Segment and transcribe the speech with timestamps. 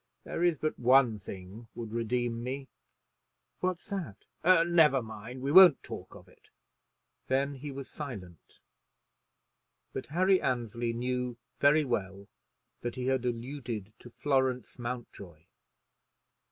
[0.23, 2.67] There is but one thing would redeem me."
[3.59, 5.43] "What's that?" "Never mind.
[5.43, 6.49] We won't talk of it."
[7.27, 8.61] Then he was silent,
[9.93, 12.27] but Harry Annesley knew very well
[12.81, 15.43] that he had alluded to Florence Mountjoy.